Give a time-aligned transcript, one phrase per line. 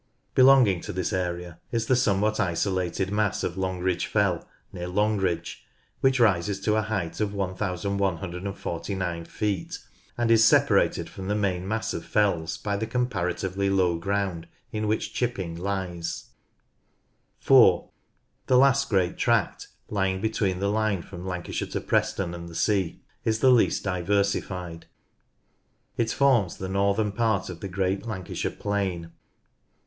[0.33, 5.63] Belonging to this area is the somewhat isolated mass of Longridge Fell, near Longridge,
[5.99, 9.77] which rises to a height of 1149 feet,
[10.17, 14.87] and is separated from the main mass of fells by the comparatively low ground in
[14.87, 16.31] which Chipping lies.
[17.39, 17.89] SURFACE AND GENERAL FEATURES
[18.47, 22.49] 39 (4) The last great tract, lying between the line from Lancashire to Preston and
[22.49, 24.87] the sea, is the least diversified.
[25.95, 29.11] It forms the northern part of the great Lancashire plain.